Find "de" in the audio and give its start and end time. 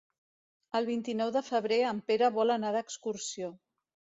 1.35-1.43